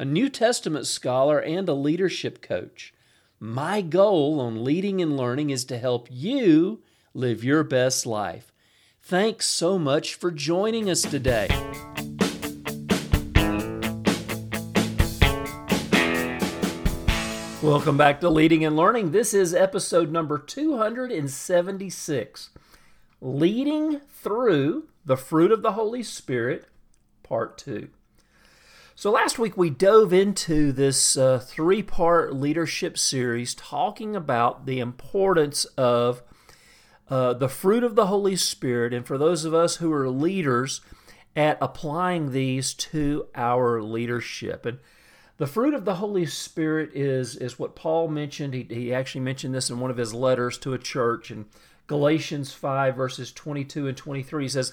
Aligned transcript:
a 0.00 0.04
New 0.04 0.28
Testament 0.28 0.86
scholar, 0.86 1.40
and 1.40 1.68
a 1.68 1.74
leadership 1.74 2.40
coach. 2.40 2.94
My 3.40 3.80
goal 3.80 4.40
on 4.40 4.62
leading 4.62 5.02
and 5.02 5.16
learning 5.16 5.50
is 5.50 5.64
to 5.64 5.76
help 5.76 6.06
you 6.08 6.84
live 7.14 7.42
your 7.42 7.64
best 7.64 8.06
life. 8.06 8.52
Thanks 9.02 9.48
so 9.48 9.76
much 9.76 10.14
for 10.14 10.30
joining 10.30 10.88
us 10.88 11.02
today. 11.02 11.48
Welcome 17.60 17.96
back 17.96 18.20
to 18.20 18.30
Leading 18.30 18.64
and 18.64 18.76
Learning. 18.76 19.10
This 19.10 19.34
is 19.34 19.52
episode 19.52 20.12
number 20.12 20.38
276 20.38 22.50
Leading 23.20 23.98
Through 24.08 24.86
the 25.04 25.16
Fruit 25.16 25.50
of 25.50 25.62
the 25.62 25.72
Holy 25.72 26.04
Spirit, 26.04 26.68
Part 27.24 27.58
2. 27.58 27.88
So, 28.98 29.12
last 29.12 29.38
week 29.38 29.56
we 29.56 29.70
dove 29.70 30.12
into 30.12 30.72
this 30.72 31.16
uh, 31.16 31.38
three 31.38 31.84
part 31.84 32.34
leadership 32.34 32.98
series 32.98 33.54
talking 33.54 34.16
about 34.16 34.66
the 34.66 34.80
importance 34.80 35.66
of 35.76 36.20
uh, 37.08 37.34
the 37.34 37.48
fruit 37.48 37.84
of 37.84 37.94
the 37.94 38.08
Holy 38.08 38.34
Spirit, 38.34 38.92
and 38.92 39.06
for 39.06 39.16
those 39.16 39.44
of 39.44 39.54
us 39.54 39.76
who 39.76 39.92
are 39.92 40.10
leaders, 40.10 40.80
at 41.36 41.58
applying 41.60 42.32
these 42.32 42.74
to 42.74 43.28
our 43.36 43.80
leadership. 43.80 44.66
And 44.66 44.80
the 45.36 45.46
fruit 45.46 45.74
of 45.74 45.84
the 45.84 45.94
Holy 45.94 46.26
Spirit 46.26 46.90
is, 46.92 47.36
is 47.36 47.56
what 47.56 47.76
Paul 47.76 48.08
mentioned. 48.08 48.52
He, 48.52 48.66
he 48.68 48.92
actually 48.92 49.20
mentioned 49.20 49.54
this 49.54 49.70
in 49.70 49.78
one 49.78 49.92
of 49.92 49.96
his 49.96 50.12
letters 50.12 50.58
to 50.58 50.74
a 50.74 50.78
church 50.78 51.30
in 51.30 51.46
Galatians 51.86 52.52
5, 52.52 52.96
verses 52.96 53.30
22 53.30 53.86
and 53.86 53.96
23. 53.96 54.42
He 54.42 54.48
says, 54.48 54.72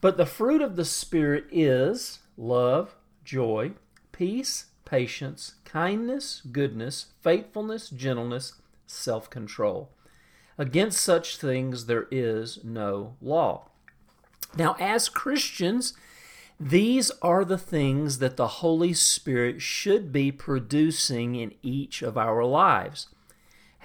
But 0.00 0.16
the 0.16 0.24
fruit 0.24 0.62
of 0.62 0.76
the 0.76 0.86
Spirit 0.86 1.44
is 1.52 2.20
love, 2.38 2.94
joy, 3.28 3.70
peace, 4.10 4.66
patience, 4.86 5.56
kindness, 5.66 6.40
goodness, 6.50 7.08
faithfulness, 7.20 7.90
gentleness, 7.90 8.54
self 8.86 9.28
control. 9.28 9.90
Against 10.56 10.98
such 11.02 11.36
things 11.36 11.84
there 11.84 12.06
is 12.10 12.64
no 12.64 13.16
law. 13.20 13.68
Now, 14.56 14.76
as 14.80 15.10
Christians, 15.10 15.92
these 16.58 17.10
are 17.20 17.44
the 17.44 17.58
things 17.58 18.18
that 18.18 18.38
the 18.38 18.48
Holy 18.64 18.94
Spirit 18.94 19.60
should 19.60 20.10
be 20.10 20.32
producing 20.32 21.34
in 21.34 21.52
each 21.62 22.00
of 22.00 22.16
our 22.16 22.46
lives. 22.46 23.08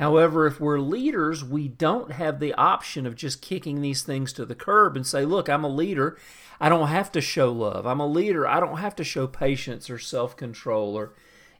However, 0.03 0.45
if 0.45 0.59
we're 0.59 0.81
leaders, 0.81 1.45
we 1.45 1.69
don't 1.69 2.11
have 2.11 2.41
the 2.41 2.53
option 2.55 3.05
of 3.05 3.15
just 3.15 3.41
kicking 3.41 3.79
these 3.79 4.01
things 4.01 4.33
to 4.33 4.45
the 4.45 4.53
curb 4.53 4.97
and 4.97 5.07
say, 5.07 5.23
Look, 5.23 5.47
I'm 5.47 5.63
a 5.63 5.69
leader. 5.69 6.17
I 6.59 6.67
don't 6.67 6.89
have 6.89 7.09
to 7.13 7.21
show 7.21 7.53
love. 7.53 7.85
I'm 7.85 8.01
a 8.01 8.05
leader. 8.05 8.45
I 8.45 8.59
don't 8.59 8.79
have 8.79 8.97
to 8.97 9.05
show 9.05 9.27
patience 9.27 9.89
or 9.89 9.97
self 9.97 10.35
control 10.35 10.97
or 10.97 11.13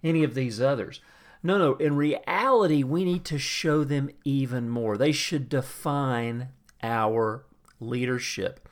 any 0.03 0.25
of 0.25 0.33
these 0.35 0.59
others. 0.59 0.99
No, 1.41 1.57
no. 1.57 1.75
In 1.75 1.95
reality, 1.95 2.83
we 2.83 3.05
need 3.05 3.23
to 3.25 3.39
show 3.39 3.85
them 3.85 4.09
even 4.25 4.69
more. 4.69 4.97
They 4.97 5.13
should 5.13 5.47
define 5.47 6.49
our 6.81 7.45
leadership. 7.79 8.67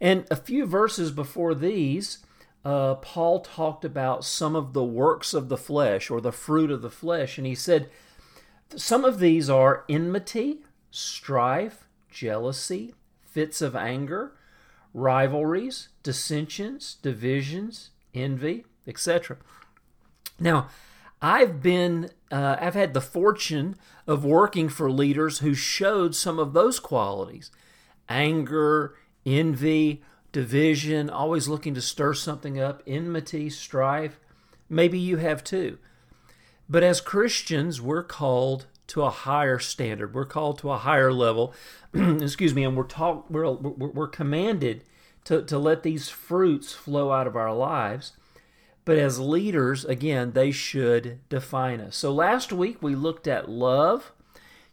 And 0.00 0.26
a 0.32 0.36
few 0.36 0.66
verses 0.66 1.12
before 1.12 1.54
these, 1.54 2.26
uh, 2.64 2.96
Paul 2.96 3.38
talked 3.38 3.84
about 3.84 4.24
some 4.24 4.56
of 4.56 4.72
the 4.72 4.82
works 4.82 5.32
of 5.32 5.48
the 5.48 5.56
flesh 5.56 6.10
or 6.10 6.20
the 6.20 6.32
fruit 6.32 6.72
of 6.72 6.82
the 6.82 6.90
flesh. 6.90 7.38
And 7.38 7.46
he 7.46 7.54
said, 7.54 7.88
some 8.74 9.04
of 9.04 9.18
these 9.18 9.48
are 9.48 9.84
enmity, 9.88 10.60
strife, 10.90 11.86
jealousy, 12.10 12.94
fits 13.24 13.60
of 13.62 13.76
anger, 13.76 14.32
rivalries, 14.94 15.88
dissensions, 16.02 16.96
divisions, 17.02 17.90
envy, 18.14 18.64
etc. 18.86 19.36
Now, 20.40 20.68
I've 21.20 21.62
been, 21.62 22.10
uh, 22.30 22.56
I've 22.60 22.74
had 22.74 22.94
the 22.94 23.00
fortune 23.00 23.76
of 24.06 24.24
working 24.24 24.68
for 24.68 24.90
leaders 24.90 25.38
who 25.38 25.54
showed 25.54 26.14
some 26.14 26.38
of 26.38 26.52
those 26.52 26.80
qualities 26.80 27.50
anger, 28.08 28.94
envy, 29.24 30.02
division, 30.32 31.10
always 31.10 31.48
looking 31.48 31.74
to 31.74 31.80
stir 31.80 32.14
something 32.14 32.60
up, 32.60 32.82
enmity, 32.86 33.50
strife. 33.50 34.20
Maybe 34.68 34.98
you 34.98 35.16
have 35.16 35.42
too. 35.42 35.78
But 36.68 36.82
as 36.82 37.00
Christians, 37.00 37.80
we're 37.80 38.02
called 38.02 38.66
to 38.88 39.02
a 39.02 39.10
higher 39.10 39.58
standard. 39.58 40.14
We're 40.14 40.24
called 40.24 40.58
to 40.58 40.70
a 40.70 40.78
higher 40.78 41.12
level. 41.12 41.52
Excuse 41.94 42.54
me, 42.54 42.64
and 42.64 42.76
we're 42.76 42.84
taught 42.84 43.30
we're, 43.30 43.50
we're, 43.50 44.08
commanded 44.08 44.84
to, 45.24 45.42
to 45.42 45.58
let 45.58 45.82
these 45.82 46.08
fruits 46.08 46.72
flow 46.72 47.12
out 47.12 47.26
of 47.26 47.36
our 47.36 47.52
lives. 47.52 48.12
But 48.84 48.98
as 48.98 49.18
leaders, 49.18 49.84
again, 49.84 50.32
they 50.32 50.52
should 50.52 51.18
define 51.28 51.80
us. 51.80 51.96
So 51.96 52.12
last 52.12 52.52
week 52.52 52.82
we 52.82 52.94
looked 52.94 53.26
at 53.26 53.50
love. 53.50 54.12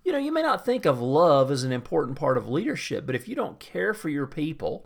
You 0.03 0.11
know, 0.11 0.19
you 0.19 0.31
may 0.31 0.43
not 0.43 0.65
think 0.65 0.85
of 0.85 1.01
love 1.01 1.49
as 1.49 1.63
an 1.63 1.71
important 1.71 2.17
part 2.17 2.37
of 2.37 2.47
leadership, 2.47 3.05
but 3.05 3.15
if 3.15 3.27
you 3.27 3.35
don't 3.35 3.59
care 3.59 3.93
for 3.93 4.09
your 4.09 4.27
people, 4.27 4.85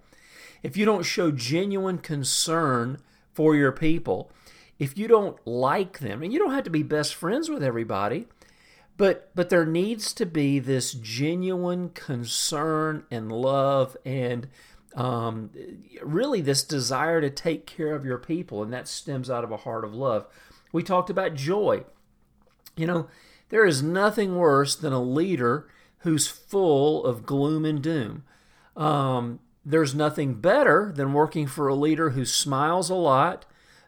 if 0.63 0.77
you 0.77 0.85
don't 0.85 1.03
show 1.03 1.31
genuine 1.31 1.97
concern 1.97 2.99
for 3.33 3.55
your 3.55 3.71
people, 3.71 4.31
if 4.79 4.97
you 4.97 5.07
don't 5.07 5.37
like 5.45 5.99
them, 5.99 6.21
and 6.21 6.31
you 6.31 6.39
don't 6.39 6.53
have 6.53 6.63
to 6.65 6.69
be 6.69 6.83
best 6.83 7.15
friends 7.15 7.49
with 7.49 7.63
everybody, 7.63 8.27
but 8.97 9.31
but 9.35 9.49
there 9.49 9.65
needs 9.65 10.13
to 10.13 10.25
be 10.25 10.59
this 10.59 10.93
genuine 10.93 11.89
concern 11.89 13.05
and 13.11 13.31
love 13.31 13.95
and 14.05 14.47
um, 14.95 15.51
really 16.01 16.41
this 16.41 16.63
desire 16.63 17.21
to 17.21 17.29
take 17.29 17.67
care 17.67 17.93
of 17.93 18.05
your 18.05 18.17
people, 18.17 18.63
and 18.63 18.73
that 18.73 18.87
stems 18.87 19.29
out 19.29 19.43
of 19.43 19.51
a 19.51 19.57
heart 19.57 19.85
of 19.85 19.93
love. 19.93 20.25
We 20.71 20.83
talked 20.83 21.09
about 21.09 21.35
joy. 21.35 21.83
You 22.75 22.87
know, 22.87 23.07
there 23.49 23.65
is 23.65 23.81
nothing 23.81 24.35
worse 24.35 24.75
than 24.75 24.93
a 24.93 25.01
leader 25.01 25.67
who's 25.99 26.27
full 26.27 27.05
of 27.05 27.25
gloom 27.25 27.65
and 27.65 27.81
doom. 27.81 28.23
Um, 28.75 29.39
there's 29.65 29.93
nothing 29.93 30.35
better 30.35 30.91
than 30.95 31.13
working 31.13 31.47
for 31.47 31.67
a 31.67 31.75
leader 31.75 32.11
who 32.11 32.25
smiles 32.25 32.89
a 32.89 32.95
lot, 32.95 33.45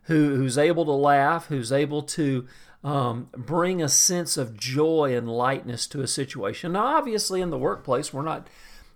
who, 0.10 0.36
who's 0.36 0.58
able 0.58 0.86
to 0.86 0.92
laugh, 0.92 1.46
who's 1.46 1.72
able 1.72 2.02
to 2.02 2.48
um, 2.84 3.30
bring 3.38 3.80
a 3.80 3.88
sense 3.88 4.38
of 4.38 4.58
joy 4.58 5.16
and 5.16 5.30
lightness 5.30 5.86
to 5.86 6.02
a 6.02 6.08
situation. 6.08 6.72
Now, 6.72 6.98
obviously, 6.98 7.42
in 7.42 7.52
the 7.52 7.60
workplace, 7.60 8.12
we're 8.12 8.24
not 8.24 8.48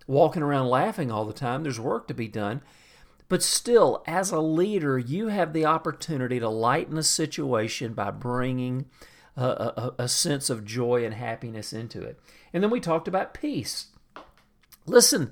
walking 0.07 0.41
around 0.41 0.69
laughing 0.69 1.11
all 1.11 1.25
the 1.25 1.31
time, 1.31 1.61
there's 1.61 1.79
work 1.79 2.07
to 2.07 2.15
be 2.15 2.27
done. 2.27 2.61
But 3.29 3.43
still, 3.43 4.03
as 4.07 4.31
a 4.31 4.39
leader, 4.39 4.97
you 4.97 5.27
have 5.27 5.53
the 5.53 5.65
opportunity 5.65 6.39
to 6.39 6.49
lighten 6.49 6.97
a 6.97 7.03
situation 7.03 7.93
by 7.93 8.09
bringing 8.09 8.85
a, 9.37 9.45
a, 9.45 9.93
a 9.99 10.07
sense 10.07 10.49
of 10.49 10.65
joy 10.65 11.05
and 11.05 11.13
happiness 11.13 11.73
into 11.73 12.01
it. 12.01 12.19
And 12.53 12.63
then 12.63 12.71
we 12.71 12.79
talked 12.79 13.07
about 13.07 13.35
peace. 13.35 13.89
Listen, 14.87 15.31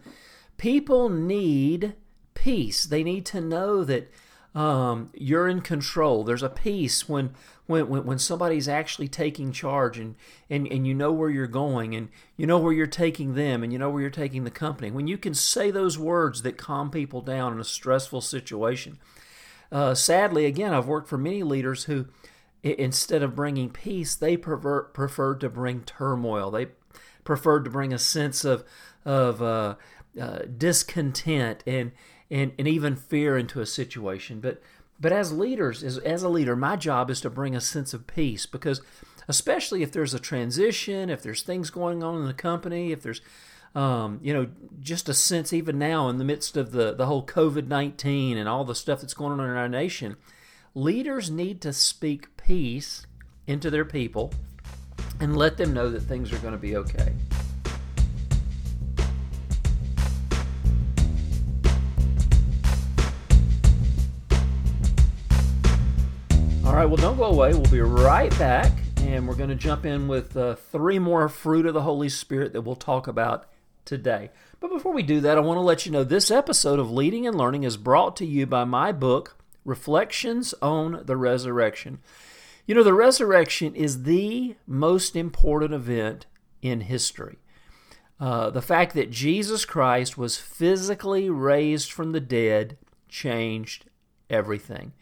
people 0.57 1.09
need 1.09 1.95
peace. 2.35 2.83
They 2.83 3.03
need 3.03 3.25
to 3.27 3.41
know 3.41 3.83
that 3.83 4.11
um, 4.53 5.09
you're 5.13 5.47
in 5.47 5.61
control. 5.61 6.23
There's 6.23 6.43
a 6.43 6.49
peace 6.49 7.07
when, 7.07 7.33
when 7.67 7.87
when 7.87 8.05
when 8.05 8.19
somebody's 8.19 8.67
actually 8.67 9.07
taking 9.07 9.51
charge 9.51 9.97
and, 9.97 10.15
and 10.49 10.67
and 10.67 10.85
you 10.85 10.93
know 10.93 11.11
where 11.13 11.29
you're 11.29 11.47
going 11.47 11.95
and 11.95 12.09
you 12.35 12.45
know 12.45 12.59
where 12.59 12.73
you're 12.73 12.87
taking 12.87 13.35
them 13.35 13.63
and 13.63 13.71
you 13.71 13.79
know 13.79 13.89
where 13.89 14.01
you're 14.01 14.09
taking 14.09 14.43
the 14.43 14.51
company. 14.51 14.91
When 14.91 15.07
you 15.07 15.17
can 15.17 15.33
say 15.33 15.71
those 15.71 15.97
words 15.97 16.41
that 16.41 16.57
calm 16.57 16.91
people 16.91 17.21
down 17.21 17.53
in 17.53 17.59
a 17.59 17.65
stressful 17.65 18.21
situation. 18.21 18.99
Uh, 19.71 19.95
sadly, 19.95 20.45
again, 20.45 20.73
I've 20.73 20.87
worked 20.87 21.07
for 21.07 21.17
many 21.17 21.43
leaders 21.43 21.85
who, 21.85 22.07
instead 22.61 23.23
of 23.23 23.37
bringing 23.37 23.69
peace, 23.69 24.15
they 24.15 24.35
prefer, 24.35 24.83
preferred 24.83 25.39
to 25.39 25.49
bring 25.49 25.83
turmoil. 25.83 26.51
They 26.51 26.67
preferred 27.23 27.63
to 27.63 27.71
bring 27.71 27.93
a 27.93 27.99
sense 27.99 28.43
of 28.43 28.65
of 29.05 29.41
uh, 29.41 29.75
uh, 30.19 30.39
discontent 30.57 31.63
and 31.65 31.93
and, 32.31 32.53
and 32.57 32.67
even 32.67 32.95
fear 32.95 33.37
into 33.37 33.61
a 33.61 33.65
situation. 33.65 34.39
But 34.39 34.61
but 34.99 35.11
as 35.11 35.33
leaders, 35.33 35.83
as, 35.83 35.97
as 35.97 36.21
a 36.21 36.29
leader, 36.29 36.55
my 36.55 36.75
job 36.75 37.09
is 37.09 37.21
to 37.21 37.29
bring 37.29 37.55
a 37.55 37.61
sense 37.61 37.91
of 37.93 38.05
peace 38.05 38.45
because 38.45 38.81
especially 39.27 39.81
if 39.81 39.91
there's 39.91 40.13
a 40.13 40.19
transition, 40.19 41.09
if 41.09 41.23
there's 41.23 41.41
things 41.41 41.71
going 41.71 42.03
on 42.03 42.21
in 42.21 42.27
the 42.27 42.33
company, 42.33 42.91
if 42.91 43.01
there's 43.01 43.21
um, 43.73 44.19
you 44.21 44.33
know, 44.33 44.47
just 44.81 45.07
a 45.07 45.13
sense 45.13 45.53
even 45.53 45.79
now 45.79 46.09
in 46.09 46.17
the 46.17 46.25
midst 46.25 46.57
of 46.57 46.71
the, 46.71 46.93
the 46.93 47.05
whole 47.05 47.25
COVID 47.25 47.67
19 47.67 48.37
and 48.37 48.47
all 48.49 48.63
the 48.63 48.75
stuff 48.75 49.01
that's 49.01 49.13
going 49.13 49.39
on 49.39 49.39
in 49.39 49.55
our 49.55 49.69
nation, 49.69 50.17
leaders 50.75 51.29
need 51.29 51.61
to 51.61 51.73
speak 51.73 52.35
peace 52.37 53.05
into 53.47 53.69
their 53.69 53.85
people 53.85 54.33
and 55.19 55.37
let 55.37 55.57
them 55.57 55.73
know 55.73 55.89
that 55.89 56.01
things 56.01 56.33
are 56.33 56.39
going 56.39 56.53
to 56.53 56.59
be 56.59 56.75
okay. 56.75 57.13
All 66.71 66.77
right, 66.77 66.85
well, 66.85 66.95
don't 66.95 67.17
go 67.17 67.25
away. 67.25 67.53
We'll 67.53 67.69
be 67.69 67.81
right 67.81 68.31
back, 68.39 68.71
and 69.01 69.27
we're 69.27 69.35
going 69.35 69.49
to 69.49 69.55
jump 69.55 69.85
in 69.85 70.07
with 70.07 70.37
uh, 70.37 70.55
three 70.55 70.99
more 70.99 71.27
fruit 71.27 71.65
of 71.65 71.73
the 71.73 71.81
Holy 71.81 72.07
Spirit 72.07 72.53
that 72.53 72.61
we'll 72.61 72.77
talk 72.77 73.07
about 73.07 73.45
today. 73.83 74.29
But 74.61 74.71
before 74.71 74.93
we 74.93 75.03
do 75.03 75.19
that, 75.19 75.37
I 75.37 75.41
want 75.41 75.57
to 75.57 75.61
let 75.61 75.85
you 75.85 75.91
know 75.91 76.05
this 76.05 76.31
episode 76.31 76.79
of 76.79 76.89
Leading 76.89 77.27
and 77.27 77.37
Learning 77.37 77.65
is 77.65 77.75
brought 77.75 78.15
to 78.15 78.25
you 78.25 78.45
by 78.45 78.63
my 78.63 78.93
book, 78.93 79.35
Reflections 79.65 80.53
on 80.61 81.01
the 81.03 81.17
Resurrection. 81.17 81.99
You 82.65 82.75
know, 82.75 82.83
the 82.83 82.93
resurrection 82.93 83.75
is 83.75 84.03
the 84.03 84.55
most 84.65 85.17
important 85.17 85.73
event 85.73 86.25
in 86.61 86.79
history. 86.79 87.37
Uh, 88.17 88.49
the 88.49 88.61
fact 88.61 88.95
that 88.95 89.11
Jesus 89.11 89.65
Christ 89.65 90.17
was 90.17 90.37
physically 90.37 91.29
raised 91.29 91.91
from 91.91 92.13
the 92.13 92.21
dead 92.21 92.77
changed 93.09 93.87
everything. 94.29 94.93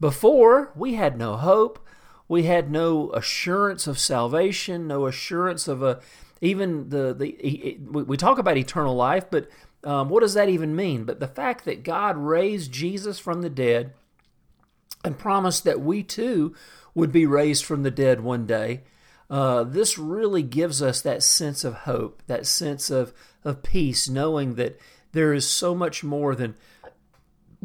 Before, 0.00 0.72
we 0.74 0.94
had 0.94 1.16
no 1.16 1.36
hope. 1.36 1.78
We 2.28 2.44
had 2.44 2.70
no 2.70 3.10
assurance 3.10 3.86
of 3.86 3.98
salvation, 3.98 4.86
no 4.86 5.06
assurance 5.06 5.68
of 5.68 5.82
a 5.82 6.00
even 6.40 6.88
the 6.88 7.14
the 7.14 7.78
we 7.90 8.16
talk 8.16 8.38
about 8.38 8.56
eternal 8.56 8.94
life, 8.94 9.26
but 9.30 9.48
um, 9.84 10.08
what 10.08 10.20
does 10.20 10.34
that 10.34 10.48
even 10.48 10.74
mean? 10.74 11.04
But 11.04 11.20
the 11.20 11.28
fact 11.28 11.64
that 11.64 11.84
God 11.84 12.16
raised 12.16 12.72
Jesus 12.72 13.18
from 13.18 13.42
the 13.42 13.50
dead 13.50 13.92
and 15.04 15.18
promised 15.18 15.64
that 15.64 15.80
we 15.80 16.02
too 16.02 16.54
would 16.94 17.12
be 17.12 17.26
raised 17.26 17.64
from 17.64 17.82
the 17.82 17.90
dead 17.90 18.20
one 18.20 18.46
day, 18.46 18.82
uh, 19.28 19.64
this 19.64 19.98
really 19.98 20.42
gives 20.42 20.80
us 20.80 21.02
that 21.02 21.22
sense 21.22 21.64
of 21.64 21.74
hope, 21.74 22.22
that 22.26 22.46
sense 22.46 22.90
of 22.90 23.12
of 23.44 23.62
peace, 23.62 24.08
knowing 24.08 24.54
that 24.54 24.78
there 25.12 25.32
is 25.32 25.46
so 25.46 25.74
much 25.74 26.02
more 26.02 26.34
than 26.34 26.56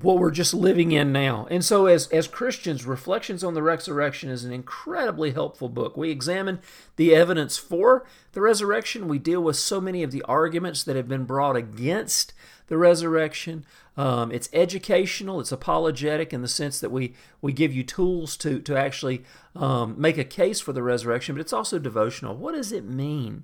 what 0.02 0.18
we're 0.18 0.32
just 0.32 0.54
living 0.54 0.92
in 0.92 1.12
now. 1.12 1.48
And 1.50 1.64
so, 1.64 1.86
as, 1.86 2.08
as 2.08 2.28
Christians, 2.28 2.86
Reflections 2.86 3.44
on 3.44 3.54
the 3.54 3.64
Resurrection 3.64 4.30
is 4.30 4.44
an 4.44 4.54
incredibly 4.54 5.32
helpful 5.32 5.70
book. 5.70 5.98
We 5.98 6.12
examine 6.12 6.60
the 6.96 7.16
evidence 7.16 7.58
for 7.58 8.06
the 8.34 8.42
resurrection, 8.42 9.08
we 9.08 9.20
deal 9.20 9.42
with 9.42 9.56
so 9.56 9.82
many 9.82 10.04
of 10.04 10.12
the 10.12 10.22
arguments 10.24 10.84
that 10.84 10.96
have 10.96 11.08
been 11.08 11.26
brought 11.26 11.56
against 11.56 12.34
the 12.68 12.78
resurrection. 12.78 13.66
Um, 13.98 14.32
it's 14.32 14.50
educational, 14.54 15.40
it's 15.40 15.52
apologetic 15.52 16.32
in 16.32 16.42
the 16.42 16.48
sense 16.48 16.80
that 16.80 16.92
we, 16.92 17.16
we 17.42 17.52
give 17.52 17.74
you 17.74 17.84
tools 17.84 18.38
to, 18.38 18.60
to 18.62 18.78
actually 18.78 19.24
um, 19.56 19.96
make 20.00 20.18
a 20.18 20.24
case 20.24 20.60
for 20.60 20.72
the 20.72 20.84
resurrection, 20.84 21.36
but 21.36 21.42
it's 21.42 21.54
also 21.54 21.80
devotional. 21.80 22.36
What 22.36 22.54
does 22.54 22.72
it 22.72 22.86
mean? 22.86 23.44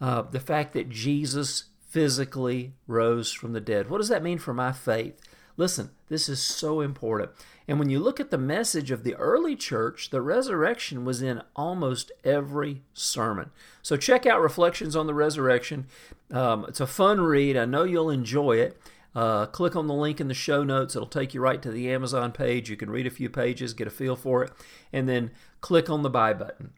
Uh, 0.00 0.22
the 0.22 0.40
fact 0.40 0.72
that 0.72 0.88
Jesus 0.88 1.64
physically 1.88 2.72
rose 2.88 3.32
from 3.32 3.52
the 3.52 3.60
dead. 3.60 3.88
What 3.88 3.98
does 3.98 4.08
that 4.08 4.22
mean 4.22 4.38
for 4.38 4.52
my 4.52 4.72
faith? 4.72 5.20
Listen, 5.56 5.90
this 6.08 6.28
is 6.28 6.40
so 6.40 6.80
important. 6.80 7.30
And 7.66 7.78
when 7.78 7.88
you 7.88 7.98
look 7.98 8.20
at 8.20 8.30
the 8.30 8.38
message 8.38 8.90
of 8.90 9.04
the 9.04 9.14
early 9.14 9.56
church, 9.56 10.10
the 10.10 10.20
resurrection 10.20 11.04
was 11.04 11.22
in 11.22 11.42
almost 11.56 12.12
every 12.24 12.82
sermon. 12.92 13.50
So 13.80 13.96
check 13.96 14.26
out 14.26 14.42
Reflections 14.42 14.96
on 14.96 15.06
the 15.06 15.14
Resurrection. 15.14 15.86
Um, 16.30 16.66
it's 16.68 16.80
a 16.80 16.86
fun 16.86 17.20
read. 17.20 17.56
I 17.56 17.64
know 17.64 17.84
you'll 17.84 18.10
enjoy 18.10 18.56
it. 18.56 18.78
Uh, 19.14 19.46
click 19.46 19.76
on 19.76 19.86
the 19.86 19.94
link 19.94 20.20
in 20.20 20.28
the 20.28 20.34
show 20.34 20.64
notes. 20.64 20.96
It'll 20.96 21.06
take 21.06 21.34
you 21.34 21.40
right 21.40 21.62
to 21.62 21.70
the 21.70 21.90
Amazon 21.90 22.32
page. 22.32 22.68
You 22.68 22.76
can 22.76 22.90
read 22.90 23.06
a 23.06 23.10
few 23.10 23.30
pages, 23.30 23.72
get 23.72 23.86
a 23.86 23.90
feel 23.90 24.16
for 24.16 24.42
it, 24.42 24.50
and 24.92 25.08
then 25.08 25.30
click 25.60 25.88
on 25.88 26.02
the 26.02 26.10
buy 26.10 26.34
button. 26.34 26.72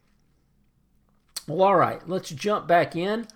Well, 1.48 1.62
all 1.62 1.76
right, 1.76 2.06
let's 2.06 2.28
jump 2.28 2.66
back 2.66 2.94
in. 2.94 3.26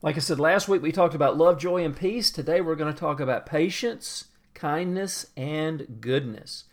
Like 0.00 0.16
I 0.16 0.20
said 0.20 0.38
last 0.38 0.68
week, 0.68 0.80
we 0.80 0.92
talked 0.92 1.14
about 1.14 1.36
love, 1.36 1.58
joy, 1.58 1.84
and 1.84 1.96
peace. 1.96 2.30
Today, 2.30 2.60
we're 2.60 2.76
going 2.76 2.92
to 2.92 2.98
talk 2.98 3.18
about 3.18 3.46
patience 3.46 4.26
kindness, 4.60 5.26
and 5.36 6.00
goodness. 6.00 6.64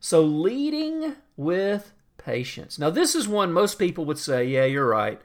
So, 0.00 0.22
leading 0.22 1.16
with 1.36 1.92
patience. 2.18 2.78
Now, 2.78 2.90
this 2.90 3.14
is 3.14 3.26
one 3.26 3.52
most 3.52 3.78
people 3.78 4.04
would 4.04 4.18
say, 4.18 4.44
yeah, 4.44 4.64
you're 4.64 4.88
right. 4.88 5.20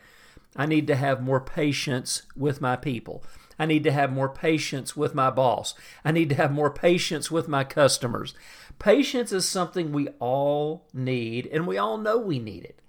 I 0.56 0.66
need 0.66 0.88
to 0.88 0.96
have 0.96 1.22
more 1.22 1.42
patience 1.42 2.24
with 2.36 2.62
my 2.62 2.76
people. 2.76 3.24
I 3.60 3.66
need 3.66 3.84
to 3.84 3.92
have 3.92 4.12
more 4.12 4.30
patience 4.30 4.96
with 4.96 5.16
my 5.16 5.30
boss. 5.30 5.74
I 6.06 6.12
need 6.12 6.30
to 6.30 6.36
have 6.36 6.52
more 6.52 6.72
patience 6.72 7.30
with 7.30 7.48
my 7.48 7.64
customers. 7.64 8.34
Patience 8.80 9.32
is 9.32 9.48
something 9.48 9.92
we 9.92 10.08
all 10.20 10.88
need, 10.94 11.48
and 11.48 11.68
we 11.68 11.78
all 11.78 11.98
know 11.98 12.18
we 12.18 12.40
need 12.40 12.64
it. 12.64 12.80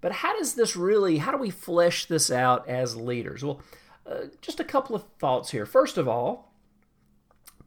But 0.00 0.12
how 0.12 0.38
does 0.38 0.54
this 0.54 0.76
really, 0.76 1.18
how 1.18 1.32
do 1.32 1.38
we 1.38 1.50
flesh 1.50 2.06
this 2.06 2.30
out 2.30 2.66
as 2.68 2.96
leaders? 2.96 3.44
Well, 3.44 3.60
uh, 4.06 4.26
just 4.40 4.60
a 4.60 4.64
couple 4.64 4.96
of 4.96 5.04
thoughts 5.18 5.50
here. 5.50 5.66
First 5.66 5.98
of 5.98 6.08
all, 6.08 6.49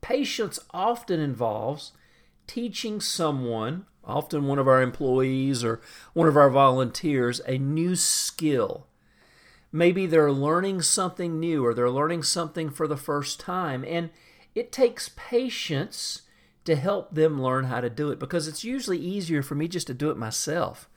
Patience 0.03 0.59
often 0.71 1.21
involves 1.21 1.93
teaching 2.45 2.99
someone, 2.99 3.85
often 4.03 4.47
one 4.47 4.59
of 4.59 4.67
our 4.67 4.81
employees 4.81 5.63
or 5.63 5.79
one 6.11 6.27
of 6.27 6.35
our 6.35 6.49
volunteers, 6.49 7.39
a 7.47 7.57
new 7.57 7.95
skill. 7.95 8.85
Maybe 9.71 10.05
they're 10.05 10.31
learning 10.31 10.81
something 10.81 11.39
new 11.39 11.65
or 11.65 11.73
they're 11.73 11.89
learning 11.89 12.23
something 12.23 12.69
for 12.69 12.85
the 12.85 12.97
first 12.97 13.39
time. 13.39 13.85
And 13.87 14.09
it 14.53 14.73
takes 14.73 15.09
patience 15.15 16.23
to 16.65 16.75
help 16.75 17.15
them 17.15 17.41
learn 17.41 17.65
how 17.65 17.79
to 17.79 17.89
do 17.89 18.11
it 18.11 18.19
because 18.19 18.45
it's 18.45 18.65
usually 18.65 18.99
easier 18.99 19.41
for 19.41 19.55
me 19.55 19.69
just 19.69 19.87
to 19.87 19.93
do 19.93 20.11
it 20.11 20.17
myself, 20.17 20.89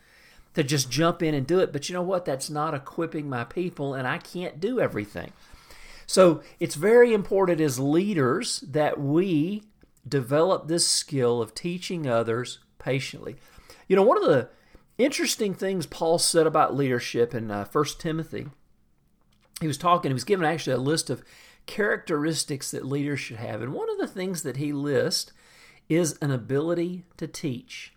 to 0.55 0.65
just 0.65 0.91
jump 0.91 1.23
in 1.23 1.33
and 1.33 1.47
do 1.47 1.61
it. 1.61 1.73
But 1.73 1.89
you 1.89 1.93
know 1.93 2.03
what? 2.03 2.25
That's 2.25 2.51
not 2.51 2.75
equipping 2.75 3.29
my 3.29 3.45
people, 3.45 3.95
and 3.95 4.07
I 4.07 4.19
can't 4.19 4.61
do 4.61 4.81
everything. 4.81 5.33
So 6.07 6.41
it's 6.61 6.77
very 6.77 7.13
important 7.13 7.61
as 7.61 7.79
leaders 7.79 8.61
that 8.61 9.01
we 9.01 9.65
develop 10.09 10.69
this 10.69 10.87
skill 10.87 11.43
of 11.43 11.55
teaching 11.55 12.07
others 12.07 12.61
patiently. 12.79 13.37
You 13.89 13.97
know, 13.97 14.03
one 14.03 14.23
of 14.23 14.29
the 14.29 14.49
interesting 14.99 15.53
things 15.53 15.87
Paul 15.87 16.19
said 16.19 16.47
about 16.47 16.77
leadership 16.77 17.35
in 17.35 17.51
uh, 17.51 17.67
1 17.71 17.85
Timothy, 17.99 18.47
he 19.61 19.67
was 19.67 19.79
talking, 19.79 20.11
he 20.11 20.15
was 20.15 20.25
given 20.25 20.47
actually 20.47 20.75
a 20.75 20.79
list 20.79 21.11
of 21.11 21.25
characteristics 21.67 22.71
that 22.71 22.87
leaders 22.87 23.21
should 23.21 23.39
have. 23.39 23.61
And 23.61 23.73
one 23.73 23.91
of 23.91 23.99
the 23.99 24.07
things 24.07 24.43
that 24.43 24.57
he 24.57 24.73
lists 24.73 25.33
is 25.89 26.17
an 26.21 26.31
ability 26.31 27.05
to 27.17 27.27
teach. 27.27 27.93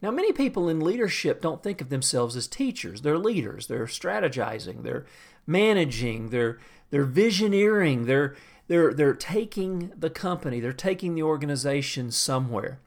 Now, 0.00 0.10
many 0.10 0.32
people 0.32 0.68
in 0.68 0.80
leadership 0.80 1.40
don't 1.40 1.62
think 1.62 1.80
of 1.80 1.88
themselves 1.88 2.36
as 2.36 2.48
teachers. 2.48 3.02
They're 3.02 3.18
leaders. 3.18 3.68
They're 3.68 3.86
strategizing. 3.86 4.82
They're 4.82 5.06
managing. 5.46 6.30
They're 6.30 6.58
they're 6.92 7.04
visioneering. 7.04 8.06
They're 8.06 8.36
they're 8.68 8.94
they're 8.94 9.14
taking 9.14 9.90
the 9.98 10.10
company. 10.10 10.60
They're 10.60 10.72
taking 10.72 11.16
the 11.16 11.24
organization 11.24 12.12
somewhere. 12.12 12.78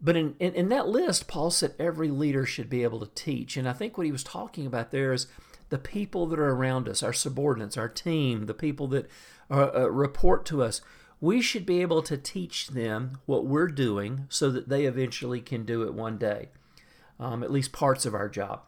But 0.00 0.16
in, 0.16 0.34
in, 0.38 0.54
in 0.54 0.68
that 0.70 0.88
list, 0.88 1.28
Paul 1.28 1.50
said 1.50 1.74
every 1.78 2.08
leader 2.08 2.46
should 2.46 2.70
be 2.70 2.82
able 2.84 3.00
to 3.00 3.14
teach. 3.14 3.58
And 3.58 3.68
I 3.68 3.74
think 3.74 3.98
what 3.98 4.06
he 4.06 4.12
was 4.12 4.24
talking 4.24 4.64
about 4.64 4.92
there 4.92 5.12
is 5.12 5.26
the 5.68 5.76
people 5.76 6.24
that 6.28 6.38
are 6.38 6.54
around 6.54 6.88
us, 6.88 7.02
our 7.02 7.12
subordinates, 7.12 7.76
our 7.76 7.90
team, 7.90 8.46
the 8.46 8.54
people 8.54 8.86
that 8.88 9.10
uh, 9.50 9.70
uh, 9.74 9.90
report 9.90 10.46
to 10.46 10.62
us 10.62 10.80
we 11.20 11.42
should 11.42 11.66
be 11.66 11.82
able 11.82 12.02
to 12.02 12.16
teach 12.16 12.68
them 12.68 13.18
what 13.26 13.44
we're 13.44 13.68
doing 13.68 14.26
so 14.28 14.50
that 14.50 14.68
they 14.68 14.86
eventually 14.86 15.40
can 15.40 15.64
do 15.64 15.82
it 15.82 15.92
one 15.92 16.16
day, 16.16 16.48
um, 17.18 17.42
at 17.42 17.52
least 17.52 17.72
parts 17.72 18.06
of 18.06 18.14
our 18.14 18.28
job. 18.28 18.62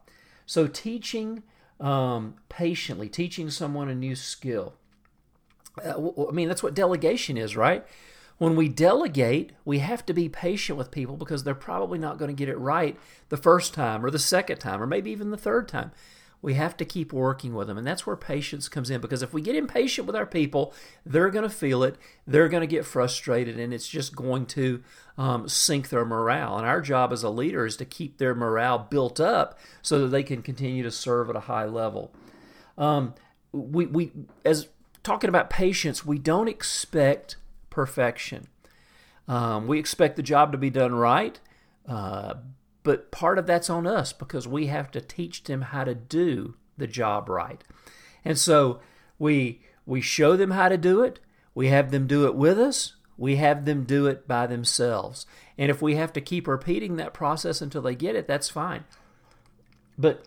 So, 0.45 0.67
teaching 0.67 1.43
um, 1.83 2.37
patiently, 2.49 3.09
teaching 3.09 3.51
someone 3.51 3.89
a 3.89 3.95
new 3.95 4.15
skill. 4.15 4.75
Uh, 5.85 6.11
I 6.29 6.33
mean, 6.33 6.49
that's 6.49 6.62
what 6.62 6.75
delegation 6.75 7.37
is, 7.37 7.57
right? 7.57 7.85
When 8.39 8.57
we 8.57 8.69
delegate, 8.69 9.53
we 9.65 9.81
have 9.81 10.07
to 10.07 10.15
be 10.15 10.29
patient 10.29 10.79
with 10.79 10.91
people 10.91 11.17
because 11.17 11.45
they're 11.45 11.55
probably 11.55 11.99
not 11.99 12.19
going 12.19 12.31
to 12.31 12.39
get 12.39 12.49
it 12.49 12.59
right 12.59 12.99
the 13.29 13.37
first 13.37 13.75
time 13.75 14.05
or 14.05 14.11
the 14.11 14.19
second 14.19 14.59
time 14.59 14.83
or 14.83 14.87
maybe 14.87 15.11
even 15.11 15.31
the 15.31 15.37
third 15.37 15.69
time 15.69 15.93
we 16.43 16.55
have 16.55 16.77
to 16.77 16.85
keep 16.85 17.13
working 17.13 17.55
with 17.55 17.69
them. 17.69 17.79
And 17.79 17.87
that's 17.87 18.05
where 18.05 18.17
patience 18.17 18.69
comes 18.69 18.91
in 18.91 19.01
because 19.01 19.23
if 19.23 19.33
we 19.33 19.41
get 19.41 19.55
impatient 19.55 20.09
with 20.09 20.17
our 20.17 20.27
people, 20.27 20.75
they're 21.07 21.31
going 21.31 21.49
to 21.49 21.55
feel 21.55 21.85
it, 21.85 21.97
they're 22.27 22.49
going 22.49 22.63
to 22.63 22.67
get 22.67 22.85
frustrated, 22.85 23.59
and 23.59 23.73
it's 23.73 23.89
just 23.89 24.17
going 24.17 24.47
to 24.47 24.83
um, 25.17 25.49
sink 25.49 25.89
their 25.89 26.05
morale. 26.05 26.59
And 26.59 26.67
our 26.67 26.81
job 26.81 27.13
as 27.13 27.23
a 27.23 27.31
leader 27.31 27.65
is 27.65 27.77
to 27.77 27.85
keep 27.85 28.19
their 28.19 28.35
morale 28.35 28.79
built 28.79 29.21
up 29.21 29.57
so 29.81 30.01
that 30.01 30.09
they 30.09 30.25
can 30.25 30.43
continue 30.43 30.83
to 30.83 30.91
serve 30.91 31.31
at 31.31 31.37
a 31.37 31.41
high 31.41 31.67
level. 31.67 32.13
Um, 32.77 33.15
we, 33.53 33.87
we, 33.87 34.11
as 34.45 34.69
talking 35.05 35.29
about 35.29 35.49
patience, 35.49 36.05
we 36.05 36.19
don't 36.19 36.49
expect 36.49 37.37
perfection. 37.71 38.49
Um, 39.29 39.69
we 39.69 39.79
expect 39.79 40.17
the 40.17 40.23
job 40.23 40.51
to 40.53 40.59
be 40.59 40.71
done 40.71 40.95
right, 40.95 41.39
uh, 41.89 42.35
but 42.83 43.11
part 43.11 43.39
of 43.39 43.47
that's 43.47 43.71
on 43.71 43.87
us 43.87 44.12
because 44.12 44.49
we 44.49 44.67
have 44.67 44.91
to 44.91 45.01
teach 45.01 45.45
them 45.45 45.62
how 45.62 45.85
to 45.85 45.95
do 45.95 46.55
the 46.77 46.87
job 46.87 47.29
right. 47.29 47.62
And 48.25 48.39
so 48.39 48.81
we 49.19 49.61
we 49.85 50.01
show 50.01 50.37
them 50.37 50.53
how 50.53 50.69
to 50.69 50.79
do 50.79 51.03
it, 51.03 51.19
we 51.55 51.69
have 51.69 51.91
them 51.91 52.07
do 52.07 52.27
it 52.27 52.35
with 52.35 52.59
us, 52.59 52.95
we 53.17 53.37
have 53.37 53.65
them 53.65 53.85
do 53.85 54.07
it 54.07 54.27
by 54.27 54.47
themselves. 54.47 55.27
And 55.59 55.71
if 55.71 55.83
we 55.83 55.97
have 55.97 56.12
to 56.15 56.21
keep 56.21 56.47
repeating 56.47 56.97
that 56.97 57.15
process 57.15 57.61
until 57.61 57.83
they 57.83 57.95
get 57.95 58.17
it, 58.17 58.27
that's 58.27 58.49
fine. 58.49 58.85
But 59.99 60.25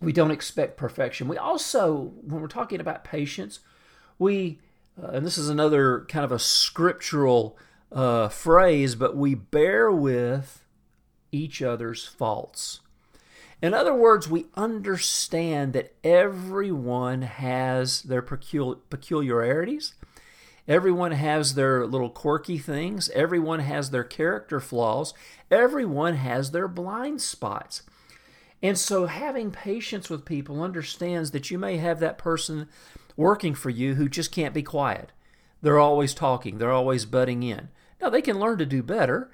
we 0.00 0.12
don't 0.12 0.30
expect 0.30 0.76
perfection. 0.76 1.28
We 1.28 1.38
also, 1.38 2.12
when 2.22 2.40
we're 2.40 2.48
talking 2.48 2.80
about 2.80 3.04
patience, 3.04 3.60
we, 4.18 4.58
uh, 5.02 5.08
and 5.08 5.26
this 5.26 5.38
is 5.38 5.48
another 5.48 6.06
kind 6.08 6.24
of 6.24 6.32
a 6.32 6.38
scriptural 6.38 7.56
uh, 7.92 8.28
phrase, 8.28 8.94
but 8.94 9.16
we 9.16 9.34
bear 9.34 9.90
with 9.90 10.65
each 11.32 11.62
other's 11.62 12.06
faults. 12.06 12.80
In 13.62 13.72
other 13.72 13.94
words, 13.94 14.28
we 14.28 14.46
understand 14.54 15.72
that 15.72 15.94
everyone 16.04 17.22
has 17.22 18.02
their 18.02 18.22
peculiarities. 18.22 19.94
Everyone 20.68 21.12
has 21.12 21.54
their 21.54 21.86
little 21.86 22.10
quirky 22.10 22.58
things. 22.58 23.08
Everyone 23.10 23.60
has 23.60 23.90
their 23.90 24.04
character 24.04 24.60
flaws. 24.60 25.14
Everyone 25.50 26.16
has 26.16 26.50
their 26.50 26.68
blind 26.68 27.22
spots. 27.22 27.82
And 28.62 28.76
so, 28.76 29.06
having 29.06 29.50
patience 29.50 30.10
with 30.10 30.24
people 30.24 30.62
understands 30.62 31.30
that 31.30 31.50
you 31.50 31.58
may 31.58 31.76
have 31.76 32.00
that 32.00 32.18
person 32.18 32.68
working 33.16 33.54
for 33.54 33.70
you 33.70 33.94
who 33.94 34.08
just 34.08 34.32
can't 34.32 34.54
be 34.54 34.62
quiet. 34.62 35.12
They're 35.62 35.78
always 35.78 36.14
talking, 36.14 36.58
they're 36.58 36.72
always 36.72 37.06
butting 37.06 37.42
in. 37.42 37.68
Now, 38.00 38.10
they 38.10 38.22
can 38.22 38.38
learn 38.38 38.58
to 38.58 38.66
do 38.66 38.82
better. 38.82 39.30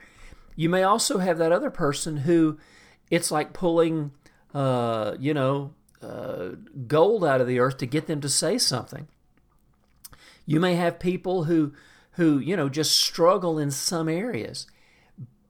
You 0.57 0.69
may 0.69 0.83
also 0.83 1.19
have 1.19 1.39
that 1.39 1.53
other 1.53 1.71
person 1.71 2.19
who 2.19 2.59
it's 3.11 3.31
like 3.31 3.53
pulling, 3.53 4.13
uh, 4.55 5.17
you 5.19 5.35
know, 5.35 5.75
uh, 6.03 6.51
gold 6.87 7.25
out 7.25 7.41
of 7.41 7.47
the 7.47 7.59
earth 7.59 7.79
to 7.79 7.87
get 7.87 8.07
them 8.07 8.21
to 8.21 8.29
say 8.29 8.59
something. 8.59 9.09
You 10.47 10.61
may 10.61 10.75
have 10.75 10.99
people 10.99 11.45
who, 11.45 11.73
who 12.13 12.39
you 12.39 12.57
know, 12.57 12.69
just 12.69 12.97
struggle 12.97 13.59
in 13.59 13.71
some 13.71 14.09
areas. 14.09 14.67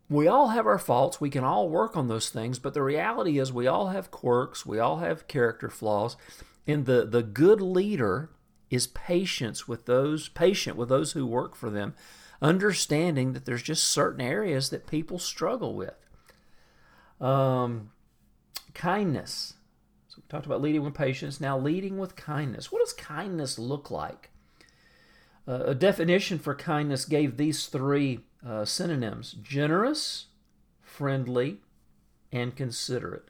We 0.08 0.28
all 0.28 0.48
have 0.48 0.66
our 0.66 0.78
faults. 0.78 1.20
We 1.20 1.30
can 1.30 1.44
all 1.44 1.68
work 1.68 1.96
on 1.96 2.08
those 2.08 2.28
things, 2.28 2.58
but 2.58 2.74
the 2.74 2.82
reality 2.82 3.38
is 3.38 3.52
we 3.52 3.66
all 3.66 3.88
have 3.88 4.10
quirks. 4.10 4.66
We 4.66 4.78
all 4.78 4.98
have 4.98 5.26
character 5.26 5.70
flaws, 5.70 6.16
and 6.66 6.84
the 6.84 7.06
the 7.06 7.22
good 7.22 7.62
leader 7.62 8.28
is 8.68 8.86
patience 8.88 9.66
with 9.66 9.86
those 9.86 10.28
patient 10.28 10.76
with 10.76 10.88
those 10.88 11.12
who 11.12 11.26
work 11.26 11.54
for 11.54 11.70
them 11.70 11.94
understanding 12.42 13.32
that 13.32 13.44
there's 13.46 13.62
just 13.62 13.84
certain 13.84 14.20
areas 14.20 14.70
that 14.70 14.86
people 14.86 15.18
struggle 15.18 15.74
with. 15.74 15.94
Um, 17.20 17.92
kindness. 18.74 19.54
So 20.08 20.16
we 20.18 20.24
talked 20.28 20.44
about 20.44 20.60
leading 20.60 20.82
with 20.82 20.94
patience. 20.94 21.40
Now, 21.40 21.56
leading 21.56 21.96
with 21.98 22.16
kindness. 22.16 22.70
What 22.70 22.80
does 22.80 22.92
kindness 22.92 23.58
look 23.58 23.90
like? 23.90 24.30
Uh, 25.46 25.62
a 25.66 25.74
definition 25.74 26.38
for 26.38 26.54
kindness 26.54 27.04
gave 27.04 27.36
these 27.36 27.66
three 27.66 28.20
uh, 28.46 28.64
synonyms 28.64 29.32
generous, 29.42 30.26
friendly, 30.82 31.60
and 32.32 32.54
considerate. 32.56 33.28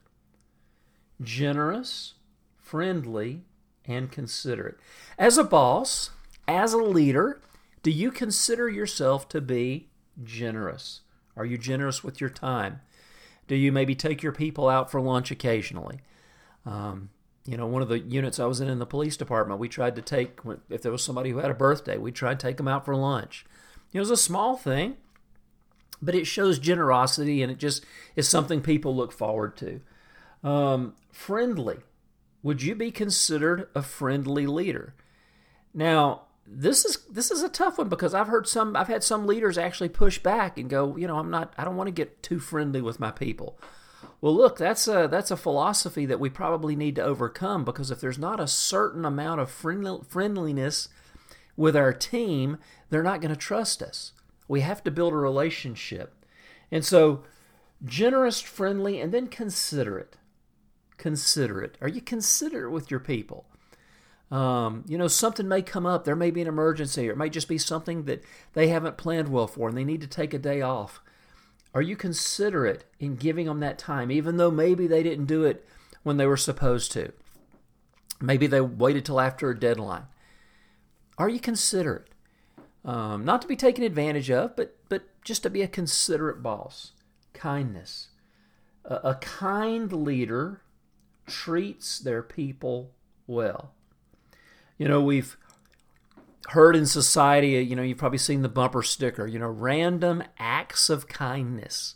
Generous, 1.22 2.14
friendly, 2.58 3.42
and 3.84 4.10
considerate. 4.10 4.78
As 5.18 5.38
a 5.38 5.44
boss, 5.44 6.10
as 6.48 6.72
a 6.72 6.78
leader, 6.78 7.40
do 7.82 7.90
you 7.90 8.10
consider 8.10 8.68
yourself 8.68 9.28
to 9.30 9.40
be 9.40 9.88
generous? 10.22 11.00
Are 11.36 11.44
you 11.44 11.58
generous 11.58 12.04
with 12.04 12.20
your 12.20 12.30
time? 12.30 12.80
Do 13.48 13.56
you 13.56 13.72
maybe 13.72 13.94
take 13.94 14.22
your 14.22 14.32
people 14.32 14.68
out 14.68 14.90
for 14.90 15.00
lunch 15.00 15.30
occasionally? 15.30 16.00
Um, 16.64 17.10
you 17.44 17.56
know, 17.56 17.66
one 17.66 17.82
of 17.82 17.88
the 17.88 17.98
units 17.98 18.38
I 18.38 18.46
was 18.46 18.60
in 18.60 18.68
in 18.68 18.78
the 18.78 18.86
police 18.86 19.16
department, 19.16 19.58
we 19.58 19.68
tried 19.68 19.96
to 19.96 20.02
take, 20.02 20.38
if 20.70 20.82
there 20.82 20.92
was 20.92 21.02
somebody 21.02 21.30
who 21.30 21.38
had 21.38 21.50
a 21.50 21.54
birthday, 21.54 21.98
we 21.98 22.12
tried 22.12 22.38
to 22.38 22.46
take 22.46 22.56
them 22.56 22.68
out 22.68 22.84
for 22.84 22.94
lunch. 22.94 23.44
It 23.92 23.98
was 23.98 24.10
a 24.10 24.16
small 24.16 24.56
thing, 24.56 24.96
but 26.00 26.14
it 26.14 26.26
shows 26.26 26.58
generosity 26.58 27.42
and 27.42 27.50
it 27.50 27.58
just 27.58 27.84
is 28.14 28.28
something 28.28 28.60
people 28.60 28.94
look 28.94 29.12
forward 29.12 29.56
to. 29.56 29.80
Um, 30.48 30.94
friendly. 31.10 31.78
Would 32.44 32.62
you 32.62 32.74
be 32.74 32.90
considered 32.90 33.68
a 33.74 33.82
friendly 33.82 34.46
leader? 34.46 34.94
Now, 35.74 36.22
this 36.46 36.84
is 36.84 36.98
this 37.10 37.30
is 37.30 37.42
a 37.42 37.48
tough 37.48 37.78
one 37.78 37.88
because 37.88 38.14
I've 38.14 38.26
heard 38.26 38.46
some 38.46 38.76
I've 38.76 38.88
had 38.88 39.04
some 39.04 39.26
leaders 39.26 39.56
actually 39.56 39.88
push 39.88 40.18
back 40.18 40.58
and 40.58 40.68
go, 40.68 40.96
you 40.96 41.06
know, 41.06 41.18
I'm 41.18 41.30
not 41.30 41.52
I 41.56 41.64
don't 41.64 41.76
want 41.76 41.88
to 41.88 41.92
get 41.92 42.22
too 42.22 42.38
friendly 42.38 42.82
with 42.82 43.00
my 43.00 43.10
people. 43.10 43.58
Well, 44.20 44.34
look, 44.34 44.58
that's 44.58 44.86
a 44.88 45.08
that's 45.10 45.30
a 45.30 45.36
philosophy 45.36 46.06
that 46.06 46.20
we 46.20 46.30
probably 46.30 46.76
need 46.76 46.96
to 46.96 47.04
overcome 47.04 47.64
because 47.64 47.90
if 47.90 48.00
there's 48.00 48.18
not 48.18 48.40
a 48.40 48.46
certain 48.46 49.04
amount 49.04 49.40
of 49.40 49.50
friendliness 49.50 50.88
with 51.56 51.76
our 51.76 51.92
team, 51.92 52.58
they're 52.90 53.02
not 53.02 53.20
going 53.20 53.34
to 53.34 53.36
trust 53.36 53.82
us. 53.82 54.12
We 54.48 54.60
have 54.60 54.82
to 54.84 54.90
build 54.90 55.12
a 55.12 55.16
relationship. 55.16 56.24
And 56.70 56.84
so, 56.84 57.24
generous, 57.84 58.40
friendly, 58.40 59.00
and 59.00 59.12
then 59.12 59.26
considerate. 59.28 60.16
Considerate. 60.96 61.76
Are 61.80 61.88
you 61.88 62.00
considerate 62.00 62.72
with 62.72 62.90
your 62.90 63.00
people? 63.00 63.46
Um, 64.32 64.84
you 64.88 64.96
know, 64.96 65.08
something 65.08 65.46
may 65.46 65.60
come 65.60 65.84
up. 65.84 66.04
There 66.04 66.16
may 66.16 66.30
be 66.30 66.40
an 66.40 66.48
emergency, 66.48 67.06
or 67.06 67.12
it 67.12 67.18
may 67.18 67.28
just 67.28 67.48
be 67.48 67.58
something 67.58 68.04
that 68.04 68.24
they 68.54 68.68
haven't 68.68 68.96
planned 68.96 69.28
well 69.28 69.46
for 69.46 69.68
and 69.68 69.76
they 69.76 69.84
need 69.84 70.00
to 70.00 70.06
take 70.06 70.32
a 70.32 70.38
day 70.38 70.62
off. 70.62 71.02
Are 71.74 71.82
you 71.82 71.96
considerate 71.96 72.84
in 72.98 73.16
giving 73.16 73.44
them 73.44 73.60
that 73.60 73.78
time, 73.78 74.10
even 74.10 74.38
though 74.38 74.50
maybe 74.50 74.86
they 74.86 75.02
didn't 75.02 75.26
do 75.26 75.44
it 75.44 75.66
when 76.02 76.16
they 76.16 76.26
were 76.26 76.38
supposed 76.38 76.92
to? 76.92 77.12
Maybe 78.22 78.46
they 78.46 78.62
waited 78.62 79.04
till 79.04 79.20
after 79.20 79.50
a 79.50 79.58
deadline. 79.58 80.04
Are 81.18 81.28
you 81.28 81.38
considerate? 81.38 82.08
Um, 82.86 83.26
not 83.26 83.42
to 83.42 83.48
be 83.48 83.56
taken 83.56 83.84
advantage 83.84 84.30
of, 84.30 84.56
but 84.56 84.76
but 84.88 85.02
just 85.22 85.42
to 85.42 85.50
be 85.50 85.60
a 85.60 85.68
considerate 85.68 86.42
boss. 86.42 86.92
Kindness. 87.34 88.08
A, 88.86 88.94
a 88.94 89.14
kind 89.16 89.92
leader 89.92 90.62
treats 91.26 91.98
their 91.98 92.22
people 92.22 92.92
well. 93.26 93.74
You 94.82 94.88
know, 94.88 95.00
we've 95.00 95.36
heard 96.48 96.74
in 96.74 96.86
society, 96.86 97.50
you 97.50 97.76
know, 97.76 97.82
you've 97.82 97.98
probably 97.98 98.18
seen 98.18 98.42
the 98.42 98.48
bumper 98.48 98.82
sticker, 98.82 99.28
you 99.28 99.38
know, 99.38 99.46
random 99.46 100.24
acts 100.40 100.90
of 100.90 101.06
kindness. 101.06 101.94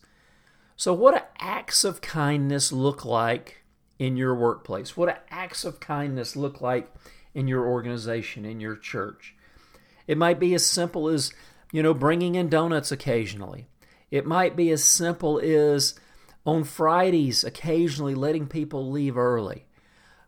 So, 0.76 0.93
what 0.93 1.16
do 1.16 1.21
acts 1.40 1.83
of 1.83 2.00
kindness 2.00 2.71
look 2.71 3.05
like 3.05 3.64
in 3.99 4.16
your 4.16 4.37
workplace? 4.37 4.97
What 4.97 5.09
do 5.09 5.21
acts 5.31 5.64
of 5.64 5.81
kindness 5.81 6.37
look 6.37 6.61
like 6.61 6.95
in 7.35 7.49
your 7.49 7.66
organization, 7.66 8.45
in 8.45 8.61
your 8.61 8.76
church? 8.76 9.35
It 10.07 10.16
might 10.16 10.38
be 10.38 10.55
as 10.55 10.64
simple 10.64 11.09
as, 11.09 11.33
you 11.73 11.83
know, 11.83 11.93
bringing 11.93 12.37
in 12.37 12.49
donuts 12.49 12.93
occasionally. 12.93 13.66
It 14.12 14.26
might 14.26 14.55
be 14.55 14.71
as 14.71 14.85
simple 14.85 15.40
as 15.40 15.99
on 16.45 16.62
Fridays, 16.62 17.43
occasionally 17.43 18.14
letting 18.14 18.47
people 18.47 18.88
leave 18.88 19.19
early. 19.19 19.66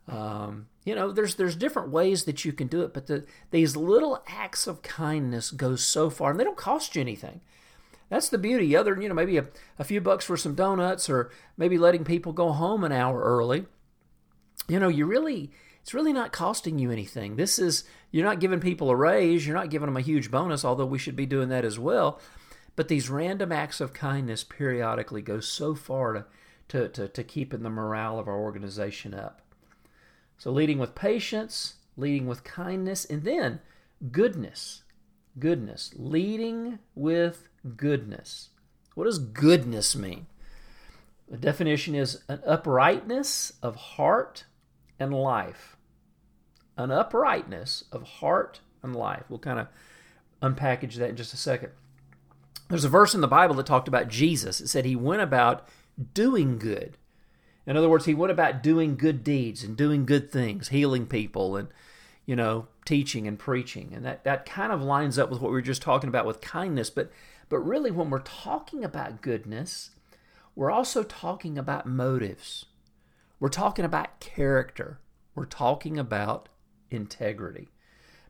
Um, 0.09 0.67
you 0.89 0.95
know 0.95 1.13
there's 1.13 1.35
there's 1.35 1.55
different 1.55 1.91
ways 1.91 2.25
that 2.25 2.47
you 2.47 2.53
can 2.55 2.67
do 2.67 2.81
it 2.81 2.95
but 2.95 3.09
the, 3.09 3.27
these 3.51 3.77
little 3.77 4.25
acts 4.27 4.67
of 4.67 4.81
kindness 4.81 5.51
go 5.51 5.77
so 5.77 6.09
far 6.09 6.31
and 6.31 6.41
they 6.41 6.45
don't 6.45 6.57
cost 6.57 6.97
you 6.97 7.03
anything. 7.03 7.43
That's 8.09 8.31
the 8.31 8.39
beauty. 8.39 8.75
Other 8.75 8.99
you 8.99 9.07
know 9.07 9.15
maybe 9.15 9.37
a, 9.37 9.47
a 9.79 9.85
few 9.85 10.01
bucks 10.01 10.25
for 10.25 10.39
some 10.39 10.55
donuts 10.55 11.11
or 11.11 11.31
maybe 11.59 11.77
letting 11.77 12.05
people 12.05 12.33
go 12.33 12.53
home 12.53 12.85
an 12.85 12.93
hour 12.93 13.23
early. 13.23 13.67
You 14.67 14.81
know 14.81 14.89
you 14.89 15.05
really 15.05 15.51
it's 15.83 15.93
really 15.93 16.15
not 16.15 16.33
costing 16.33 16.79
you 16.79 16.91
anything. 16.91 17.37
This 17.37 17.59
is 17.59 17.85
you're 18.11 18.25
not 18.25 18.41
giving 18.41 18.61
people 18.61 18.89
a 18.89 18.97
raise 18.97 19.47
you're 19.47 19.57
not 19.57 19.69
giving 19.69 19.89
them 19.89 19.97
a 19.99 20.01
huge 20.01 20.31
bonus 20.31 20.65
although 20.65 20.87
we 20.87 20.99
should 20.99 21.17
be 21.17 21.27
doing 21.27 21.51
that 21.51 21.67
as 21.67 21.79
well. 21.79 22.19
But 22.77 22.89
these 22.89 23.11
random 23.11 23.53
acts 23.53 23.83
of 23.83 23.93
kindness 23.93 24.43
periodically 24.43 25.21
go 25.21 25.41
so 25.41 25.75
far 25.75 26.15
to 26.15 26.25
to, 26.69 26.89
to, 26.89 27.09
to 27.09 27.25
keeping 27.25 27.63
the 27.63 27.71
morale 27.71 28.19
of 28.19 28.27
our 28.27 28.39
organization 28.39 29.13
up 29.13 29.43
so, 30.39 30.53
leading 30.53 30.79
with 30.79 30.95
patience, 30.95 31.75
leading 31.97 32.29
with 32.29 32.45
kindness, 32.45 33.05
and 33.05 33.25
then 33.25 33.61
goodness. 34.13 34.85
Goodness. 35.39 35.93
Leading 35.97 36.79
with 36.95 37.49
goodness. 37.77 38.51
What 38.95 39.05
does 39.05 39.19
goodness 39.19 39.97
mean? 39.97 40.27
The 41.29 41.37
definition 41.37 41.97
is 41.97 42.23
an 42.29 42.41
uprightness 42.47 43.53
of 43.63 43.75
heart 43.75 44.45
and 44.99 45.13
life. 45.13 45.77
An 46.77 46.93
uprightness 46.93 47.85
of 47.91 48.05
heart 48.05 48.61
and 48.83 48.95
life. 48.95 49.25
We'll 49.29 49.41
kind 49.41 49.59
of 49.59 49.67
unpackage 50.41 50.95
that 50.95 51.11
in 51.11 51.17
just 51.17 51.35
a 51.35 51.37
second. 51.37 51.73
There's 52.69 52.85
a 52.85 52.89
verse 52.89 53.15
in 53.15 53.21
the 53.21 53.29
Bible 53.29 53.57
that 53.57 53.67
talked 53.67 53.89
about 53.89 54.09
Jesus. 54.09 54.61
It 54.61 54.69
said 54.69 54.85
he 54.85 54.95
went 54.95 55.23
about 55.23 55.67
doing 56.15 56.59
good. 56.59 56.97
In 57.69 57.77
other 57.77 57.91
words, 57.91 58.07
he 58.07 58.15
went 58.15 58.33
about 58.33 58.63
doing 58.63 58.97
good 58.97 59.23
deeds 59.23 59.63
and 59.63 59.77
doing 59.77 60.07
good 60.07 60.33
things, 60.33 60.71
healing 60.71 61.07
people 61.07 61.55
and, 61.55 61.69
you 62.25 62.35
know, 62.35 62.67
teaching 62.87 63.29
and 63.29 63.39
preaching. 63.39 63.93
And 63.95 64.07
that, 64.07 64.25
that 64.25 64.47
kind 64.47 64.73
of 64.73 64.81
lines 64.81 65.19
up 65.19 65.29
with 65.29 65.43
what 65.43 65.51
we 65.51 65.57
were 65.57 65.61
just 65.61 65.83
talking 65.83 66.09
about 66.09 66.25
with 66.25 66.41
kindness. 66.41 66.89
But, 66.89 67.13
but 67.51 67.59
really, 67.59 67.91
when 67.91 68.09
we're 68.09 68.21
talking 68.21 68.85
about 68.85 69.21
goodness, 69.21 69.91
we're 70.57 70.71
also 70.71 71.03
talking 71.03 71.59
about 71.59 71.85
motives. 71.85 72.65
We're 73.39 73.51
talking 73.51 73.85
about 73.85 74.19
character. 74.19 74.99
We're 75.35 75.45
talking 75.45 75.99
about 75.99 76.49
integrity. 76.91 77.69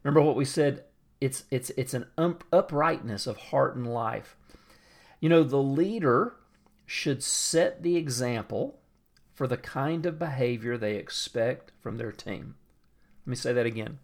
Remember 0.02 0.21
what 0.21 0.35
we 0.35 0.45
said? 0.45 0.83
It's, 1.21 1.45
it's, 1.52 1.71
it's 1.76 1.95
an 1.95 2.07
um, 2.18 2.40
uprightness 2.52 3.28
of 3.28 3.37
heart 3.37 3.76
and 3.76 3.87
life. 3.87 4.37
You 5.21 5.28
know, 5.28 5.45
the 5.45 5.62
leader 5.62 6.35
should 6.87 7.23
set 7.23 7.85
the 7.85 7.97
example 7.97 8.77
for 9.38 9.47
the 9.47 9.57
kind 9.57 10.04
of 10.04 10.18
behavior 10.18 10.76
they 10.76 10.97
expect 10.97 11.71
from 11.80 11.97
their 11.97 12.11
team. 12.11 12.57
Let 13.25 13.30
me 13.30 13.37
say 13.37 13.52
that 13.52 13.66
again. 13.66 14.00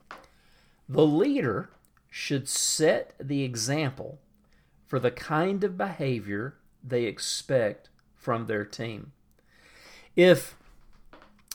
The 0.89 1.05
leader 1.05 1.71
should 2.09 2.49
set 2.49 3.15
the 3.19 3.43
example 3.43 4.21
for 4.87 5.01
the 5.01 5.11
kind 5.11 5.65
of 5.65 5.77
behavior 5.77 6.55
they 6.85 7.07
expect 7.07 7.89
from 8.15 8.47
their 8.47 8.65
team. 8.65 9.11
If 10.15 10.55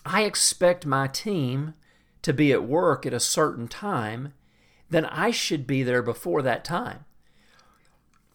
I 0.05 0.24
expect 0.24 0.86
my 0.86 1.07
team 1.07 1.74
to 2.21 2.33
be 2.33 2.51
at 2.51 2.65
work 2.67 3.05
at 3.05 3.13
a 3.13 3.19
certain 3.21 3.69
time, 3.69 4.33
then 4.89 5.05
I 5.05 5.31
should 5.31 5.65
be 5.65 5.83
there 5.83 6.03
before 6.03 6.41
that 6.41 6.65
time. 6.65 7.05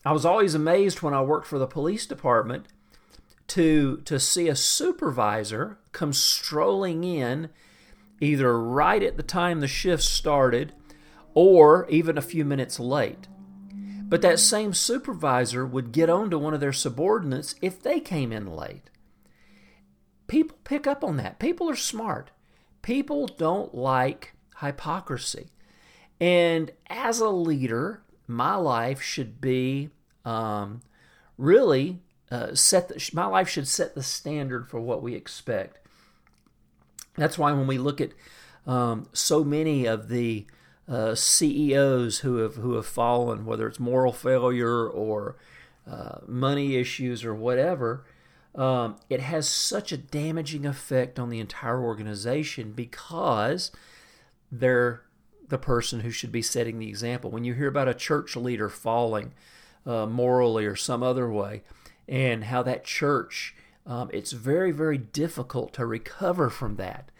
I 0.06 0.12
was 0.12 0.24
always 0.24 0.54
amazed 0.54 1.02
when 1.02 1.12
I 1.12 1.20
worked 1.20 1.46
for 1.46 1.58
the 1.58 1.66
police 1.66 2.06
department 2.06 2.64
to 3.54 3.98
to 3.98 4.18
see 4.18 4.48
a 4.48 4.56
supervisor 4.56 5.78
come 5.92 6.12
strolling 6.12 7.04
in 7.04 7.48
either 8.20 8.60
right 8.60 9.00
at 9.00 9.16
the 9.16 9.22
time 9.22 9.60
the 9.60 9.68
shift 9.68 10.02
started 10.02 10.72
or 11.34 11.88
even 11.88 12.18
a 12.18 12.22
few 12.22 12.44
minutes 12.44 12.80
late. 12.80 13.28
But 14.08 14.22
that 14.22 14.40
same 14.40 14.74
supervisor 14.74 15.64
would 15.64 15.92
get 15.92 16.10
on 16.10 16.30
to 16.30 16.38
one 16.38 16.52
of 16.52 16.58
their 16.58 16.72
subordinates 16.72 17.54
if 17.62 17.80
they 17.80 18.00
came 18.00 18.32
in 18.32 18.56
late. 18.56 18.90
People 20.26 20.58
pick 20.64 20.88
up 20.88 21.04
on 21.04 21.16
that. 21.18 21.38
People 21.38 21.70
are 21.70 21.76
smart. 21.76 22.32
People 22.82 23.28
don't 23.28 23.72
like 23.72 24.34
hypocrisy. 24.60 25.52
And 26.20 26.72
as 26.88 27.20
a 27.20 27.28
leader, 27.28 28.02
my 28.26 28.56
life 28.56 29.00
should 29.00 29.40
be 29.40 29.90
um, 30.24 30.80
really 31.38 32.00
uh, 32.34 32.54
set. 32.54 32.88
The, 32.88 33.10
my 33.12 33.26
life 33.26 33.48
should 33.48 33.68
set 33.68 33.94
the 33.94 34.02
standard 34.02 34.68
for 34.68 34.80
what 34.80 35.02
we 35.02 35.14
expect. 35.14 35.78
That's 37.16 37.38
why 37.38 37.52
when 37.52 37.66
we 37.66 37.78
look 37.78 38.00
at 38.00 38.10
um, 38.66 39.08
so 39.12 39.44
many 39.44 39.86
of 39.86 40.08
the 40.08 40.46
uh, 40.88 41.14
CEOs 41.14 42.18
who 42.18 42.38
have 42.38 42.56
who 42.56 42.74
have 42.74 42.86
fallen, 42.86 43.46
whether 43.46 43.68
it's 43.68 43.78
moral 43.78 44.12
failure 44.12 44.88
or 44.88 45.36
uh, 45.88 46.18
money 46.26 46.76
issues 46.76 47.24
or 47.24 47.34
whatever, 47.34 48.04
um, 48.54 48.96
it 49.08 49.20
has 49.20 49.48
such 49.48 49.92
a 49.92 49.96
damaging 49.96 50.66
effect 50.66 51.18
on 51.18 51.30
the 51.30 51.40
entire 51.40 51.82
organization 51.82 52.72
because 52.72 53.70
they're 54.50 55.02
the 55.48 55.58
person 55.58 56.00
who 56.00 56.10
should 56.10 56.32
be 56.32 56.42
setting 56.42 56.78
the 56.78 56.88
example. 56.88 57.30
When 57.30 57.44
you 57.44 57.54
hear 57.54 57.68
about 57.68 57.88
a 57.88 57.94
church 57.94 58.34
leader 58.34 58.68
falling 58.68 59.34
uh, 59.86 60.06
morally 60.06 60.64
or 60.64 60.74
some 60.74 61.02
other 61.02 61.30
way, 61.30 61.62
and 62.08 62.44
how 62.44 62.62
that 62.62 62.84
church, 62.84 63.54
um, 63.86 64.10
it's 64.12 64.32
very, 64.32 64.72
very 64.72 64.98
difficult 64.98 65.72
to 65.74 65.86
recover 65.86 66.50
from 66.50 66.76
that. 66.76 67.10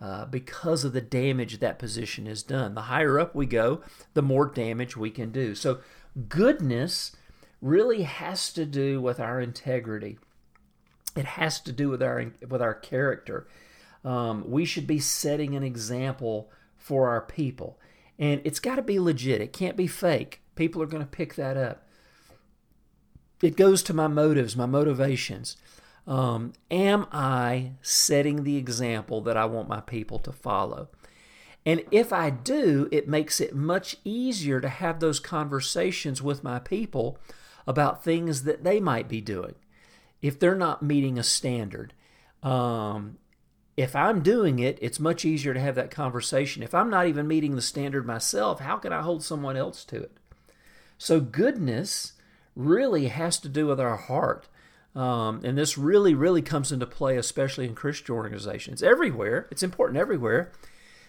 Uh, 0.00 0.24
because 0.24 0.82
of 0.82 0.92
the 0.92 1.00
damage 1.00 1.60
that 1.60 1.78
position 1.78 2.26
has 2.26 2.42
done. 2.42 2.74
The 2.74 2.82
higher 2.82 3.20
up 3.20 3.36
we 3.36 3.46
go, 3.46 3.82
the 4.14 4.22
more 4.22 4.46
damage 4.46 4.96
we 4.96 5.10
can 5.10 5.30
do. 5.30 5.54
So, 5.54 5.78
goodness 6.28 7.12
really 7.60 8.02
has 8.02 8.52
to 8.54 8.66
do 8.66 9.00
with 9.00 9.20
our 9.20 9.40
integrity. 9.40 10.18
It 11.14 11.24
has 11.24 11.60
to 11.60 11.72
do 11.72 11.88
with 11.88 12.02
our 12.02 12.32
with 12.48 12.60
our 12.60 12.74
character. 12.74 13.46
Um, 14.04 14.50
we 14.50 14.64
should 14.64 14.88
be 14.88 14.98
setting 14.98 15.54
an 15.54 15.62
example 15.62 16.50
for 16.76 17.08
our 17.08 17.20
people, 17.20 17.78
and 18.18 18.40
it's 18.44 18.58
got 18.58 18.76
to 18.76 18.82
be 18.82 18.98
legit. 18.98 19.40
It 19.40 19.52
can't 19.52 19.76
be 19.76 19.86
fake. 19.86 20.42
People 20.56 20.82
are 20.82 20.86
going 20.86 21.04
to 21.04 21.08
pick 21.08 21.36
that 21.36 21.56
up. 21.56 21.86
It 23.42 23.56
goes 23.56 23.82
to 23.84 23.94
my 23.94 24.06
motives, 24.06 24.56
my 24.56 24.66
motivations. 24.66 25.56
Um, 26.06 26.52
am 26.70 27.06
I 27.12 27.72
setting 27.82 28.44
the 28.44 28.56
example 28.56 29.20
that 29.22 29.36
I 29.36 29.44
want 29.44 29.68
my 29.68 29.80
people 29.80 30.18
to 30.20 30.32
follow? 30.32 30.88
And 31.64 31.84
if 31.90 32.12
I 32.12 32.30
do, 32.30 32.88
it 32.90 33.08
makes 33.08 33.40
it 33.40 33.54
much 33.54 33.96
easier 34.04 34.60
to 34.60 34.68
have 34.68 35.00
those 35.00 35.20
conversations 35.20 36.20
with 36.20 36.42
my 36.42 36.58
people 36.58 37.18
about 37.66 38.02
things 38.02 38.42
that 38.42 38.64
they 38.64 38.80
might 38.80 39.08
be 39.08 39.20
doing 39.20 39.54
if 40.20 40.38
they're 40.38 40.54
not 40.54 40.82
meeting 40.82 41.18
a 41.18 41.22
standard. 41.22 41.92
Um, 42.42 43.18
if 43.76 43.94
I'm 43.96 44.22
doing 44.22 44.58
it, 44.58 44.78
it's 44.80 45.00
much 45.00 45.24
easier 45.24 45.54
to 45.54 45.60
have 45.60 45.76
that 45.76 45.90
conversation. 45.90 46.62
If 46.62 46.74
I'm 46.74 46.90
not 46.90 47.06
even 47.06 47.28
meeting 47.28 47.54
the 47.54 47.62
standard 47.62 48.06
myself, 48.06 48.60
how 48.60 48.76
can 48.76 48.92
I 48.92 49.02
hold 49.02 49.22
someone 49.22 49.56
else 49.56 49.84
to 49.86 49.96
it? 50.02 50.16
So, 50.98 51.20
goodness 51.20 52.12
really 52.54 53.08
has 53.08 53.38
to 53.40 53.48
do 53.48 53.66
with 53.66 53.80
our 53.80 53.96
heart. 53.96 54.48
Um, 54.94 55.40
and 55.44 55.56
this 55.56 55.78
really, 55.78 56.14
really 56.14 56.42
comes 56.42 56.70
into 56.70 56.86
play, 56.86 57.16
especially 57.16 57.66
in 57.66 57.74
Christian 57.74 58.14
organizations. 58.14 58.82
Everywhere, 58.82 59.48
it's 59.50 59.62
important 59.62 59.98
everywhere, 59.98 60.52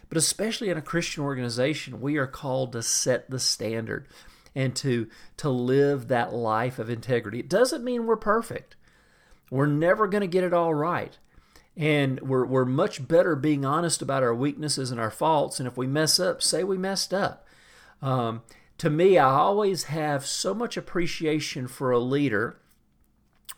but 0.08 0.18
especially 0.18 0.70
in 0.70 0.78
a 0.78 0.82
Christian 0.82 1.24
organization, 1.24 2.00
we 2.00 2.18
are 2.18 2.28
called 2.28 2.72
to 2.72 2.82
set 2.84 3.30
the 3.30 3.40
standard 3.40 4.08
and 4.56 4.76
to 4.78 5.08
to 5.38 5.50
live 5.50 6.08
that 6.08 6.34
life 6.34 6.80
of 6.80 6.90
integrity. 6.90 7.40
It 7.40 7.50
doesn't 7.50 7.84
mean 7.84 8.06
we're 8.06 8.16
perfect. 8.16 8.76
We're 9.50 9.66
never 9.66 10.08
going 10.08 10.22
to 10.22 10.28
get 10.28 10.44
it 10.44 10.54
all 10.54 10.74
right. 10.74 11.18
And 11.76 12.22
we're, 12.22 12.46
we're 12.46 12.66
much 12.66 13.08
better 13.08 13.36
being 13.36 13.66
honest 13.66 14.02
about 14.02 14.24
our 14.24 14.34
weaknesses 14.34 14.92
and 14.92 15.00
our 15.00 15.10
faults. 15.10 15.60
And 15.60 15.68
if 15.68 15.76
we 15.76 15.88
mess 15.88 16.20
up, 16.20 16.42
say 16.42 16.64
we 16.64 16.78
messed 16.78 17.14
up. 17.14 17.48
Um, 18.02 18.44
to 18.78 18.90
me, 18.90 19.18
I 19.18 19.30
always 19.30 19.86
have 19.86 20.26
so 20.26 20.54
much 20.54 20.78
appreciation 20.78 21.68
for 21.68 21.92
a 21.92 22.00
leader 22.00 22.60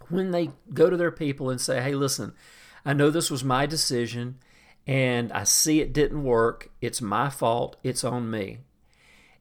when 0.09 0.31
they 0.31 0.51
go 0.73 0.89
to 0.89 0.97
their 0.97 1.11
people 1.11 1.49
and 1.49 1.59
say, 1.59 1.81
hey, 1.81 1.95
listen, 1.95 2.33
I 2.85 2.93
know 2.93 3.09
this 3.09 3.31
was 3.31 3.43
my 3.43 3.65
decision 3.65 4.37
and 4.85 5.31
I 5.31 5.43
see 5.43 5.81
it 5.81 5.93
didn't 5.93 6.23
work. 6.23 6.69
It's 6.81 7.01
my 7.01 7.29
fault. 7.29 7.77
It's 7.83 8.03
on 8.03 8.29
me. 8.29 8.59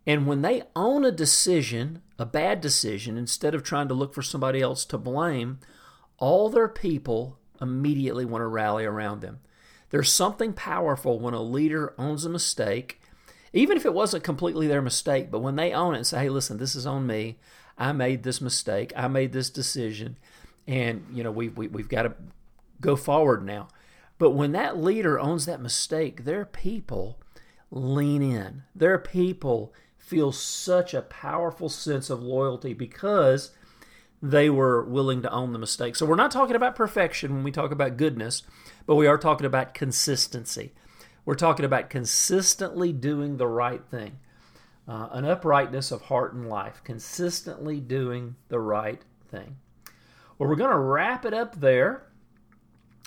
And 0.06 0.26
when 0.26 0.42
they 0.42 0.62
own 0.76 1.04
a 1.04 1.12
decision, 1.12 2.02
a 2.18 2.26
bad 2.26 2.60
decision, 2.60 3.16
instead 3.16 3.54
of 3.54 3.62
trying 3.62 3.88
to 3.88 3.94
look 3.94 4.14
for 4.14 4.22
somebody 4.22 4.60
else 4.60 4.84
to 4.86 4.98
blame, 4.98 5.60
all 6.18 6.48
their 6.48 6.68
people 6.68 7.38
immediately 7.60 8.24
want 8.24 8.42
to 8.42 8.46
rally 8.46 8.84
around 8.84 9.20
them. 9.20 9.40
There's 9.90 10.12
something 10.12 10.52
powerful 10.52 11.18
when 11.18 11.34
a 11.34 11.42
leader 11.42 11.94
owns 11.98 12.24
a 12.24 12.30
mistake, 12.30 13.00
even 13.54 13.76
if 13.78 13.86
it 13.86 13.94
wasn't 13.94 14.24
completely 14.24 14.66
their 14.66 14.82
mistake, 14.82 15.30
but 15.30 15.40
when 15.40 15.56
they 15.56 15.72
own 15.72 15.94
it 15.94 15.98
and 15.98 16.06
say, 16.06 16.20
hey, 16.20 16.28
listen, 16.28 16.58
this 16.58 16.74
is 16.74 16.86
on 16.86 17.06
me. 17.06 17.38
I 17.78 17.92
made 17.92 18.22
this 18.22 18.40
mistake. 18.40 18.92
I 18.94 19.08
made 19.08 19.32
this 19.32 19.48
decision 19.48 20.16
and 20.66 21.06
you 21.12 21.22
know 21.22 21.30
we, 21.30 21.48
we 21.48 21.68
we've 21.68 21.88
got 21.88 22.02
to 22.02 22.14
go 22.80 22.96
forward 22.96 23.44
now. 23.44 23.68
But 24.18 24.30
when 24.30 24.52
that 24.52 24.80
leader 24.80 25.18
owns 25.18 25.46
that 25.46 25.60
mistake, 25.60 26.24
their 26.24 26.44
people 26.44 27.18
lean 27.70 28.22
in. 28.22 28.62
Their 28.74 28.98
people 28.98 29.74
feel 29.98 30.32
such 30.32 30.94
a 30.94 31.02
powerful 31.02 31.68
sense 31.68 32.10
of 32.10 32.22
loyalty 32.22 32.74
because 32.74 33.50
they 34.22 34.48
were 34.48 34.84
willing 34.84 35.20
to 35.22 35.30
own 35.30 35.52
the 35.52 35.58
mistake. 35.58 35.96
So 35.96 36.06
we're 36.06 36.14
not 36.14 36.30
talking 36.30 36.56
about 36.56 36.76
perfection 36.76 37.34
when 37.34 37.42
we 37.42 37.50
talk 37.50 37.72
about 37.72 37.96
goodness, 37.96 38.42
but 38.86 38.94
we 38.94 39.06
are 39.06 39.18
talking 39.18 39.46
about 39.46 39.74
consistency. 39.74 40.72
We're 41.24 41.34
talking 41.34 41.64
about 41.64 41.90
consistently 41.90 42.92
doing 42.92 43.36
the 43.36 43.46
right 43.46 43.82
thing, 43.90 44.18
uh, 44.86 45.08
an 45.12 45.24
uprightness 45.24 45.90
of 45.90 46.02
heart 46.02 46.34
and 46.34 46.48
life, 46.48 46.82
consistently 46.84 47.80
doing 47.80 48.36
the 48.48 48.60
right 48.60 49.00
thing. 49.30 49.56
Well, 50.38 50.48
we're 50.48 50.56
going 50.56 50.70
to 50.70 50.78
wrap 50.78 51.24
it 51.24 51.32
up 51.32 51.60
there. 51.60 52.06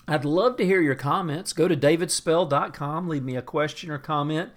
I'd 0.06 0.24
love 0.24 0.56
to 0.56 0.66
hear 0.66 0.80
your 0.80 0.94
comments. 0.94 1.52
Go 1.52 1.68
to 1.68 1.76
davidspell.com, 1.76 3.08
leave 3.08 3.22
me 3.22 3.36
a 3.36 3.42
question 3.42 3.90
or 3.90 3.98
comment 3.98 4.50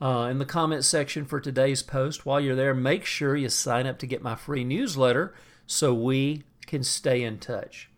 uh, 0.00 0.28
in 0.30 0.38
the 0.38 0.44
comment 0.44 0.84
section 0.84 1.24
for 1.24 1.40
today's 1.40 1.82
post. 1.82 2.26
While 2.26 2.40
you're 2.40 2.56
there, 2.56 2.74
make 2.74 3.04
sure 3.04 3.36
you 3.36 3.48
sign 3.48 3.86
up 3.86 3.98
to 4.00 4.06
get 4.06 4.22
my 4.22 4.34
free 4.34 4.64
newsletter 4.64 5.34
so 5.66 5.94
we 5.94 6.42
can 6.66 6.82
stay 6.82 7.22
in 7.22 7.38
touch. 7.38 7.88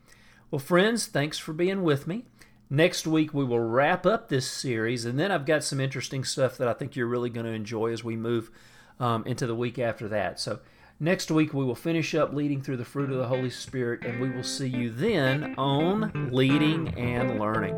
Well, 0.51 0.59
friends, 0.59 1.07
thanks 1.07 1.38
for 1.38 1.53
being 1.53 1.83
with 1.83 2.07
me. 2.07 2.25
Next 2.70 3.06
week, 3.06 3.35
we 3.35 3.44
will 3.44 3.61
wrap 3.61 4.06
up 4.06 4.28
this 4.28 4.48
series, 4.48 5.04
and 5.04 5.18
then 5.18 5.33
I've 5.33 5.44
got 5.44 5.64
some 5.64 5.80
interesting 5.80 6.22
stuff 6.22 6.56
that 6.59 6.68
I 6.68 6.72
think 6.72 6.94
you're 6.94 7.06
really 7.06 7.28
going 7.28 7.46
to 7.46 7.52
enjoy 7.52 7.92
as 7.92 8.04
we 8.04 8.14
move 8.14 8.50
um, 9.00 9.26
into 9.26 9.46
the 9.46 9.54
week 9.54 9.78
after 9.78 10.09
that. 10.09 10.38
So, 10.40 10.61
Next 11.02 11.30
week, 11.30 11.54
we 11.54 11.64
will 11.64 11.74
finish 11.74 12.14
up 12.14 12.35
leading 12.35 12.61
through 12.61 12.76
the 12.76 12.85
fruit 12.85 13.11
of 13.11 13.16
the 13.16 13.26
Holy 13.26 13.48
Spirit, 13.48 14.04
and 14.04 14.20
we 14.20 14.28
will 14.28 14.42
see 14.42 14.68
you 14.68 14.90
then 14.90 15.54
on 15.56 16.28
Leading 16.30 16.88
and 16.88 17.40
Learning. 17.40 17.74